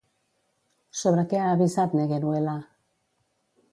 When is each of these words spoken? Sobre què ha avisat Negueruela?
Sobre 1.01 1.25
què 1.33 1.41
ha 1.41 1.51
avisat 1.57 1.93
Negueruela? 1.99 2.57